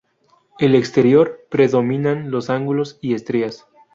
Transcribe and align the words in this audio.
El 0.57 0.73
exterior 0.73 1.41
predominan 1.51 2.31
los 2.31 2.49
ángulos 2.49 2.97
y 3.03 3.13
estrías. 3.13 3.67